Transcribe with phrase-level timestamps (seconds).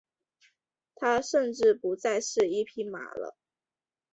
[0.95, 3.37] 他甚至不再是一匹马了。